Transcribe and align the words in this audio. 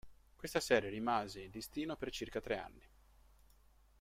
Questa 0.35 0.59
serie 0.59 0.89
rimase 0.89 1.41
in 1.43 1.51
listino 1.51 1.95
per 1.95 2.09
circa 2.09 2.41
tre 2.41 2.57
anni. 2.57 2.81